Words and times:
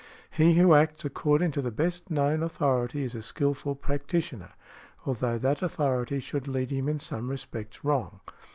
He 0.31 0.55
who 0.55 0.73
acts 0.73 1.05
according 1.05 1.51
to 1.51 1.61
the 1.61 1.69
best 1.69 2.09
known 2.09 2.41
authority 2.41 3.03
is 3.03 3.13
a 3.13 3.21
skilful 3.21 3.75
practitioner, 3.75 4.49
although 5.05 5.37
that 5.37 5.61
authority 5.61 6.19
should 6.19 6.47
lead 6.47 6.71
him 6.71 6.89
in 6.89 6.99
some 6.99 7.29
respects 7.29 7.83
wrong. 7.85 8.19